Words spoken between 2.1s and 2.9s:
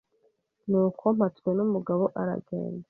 aragenda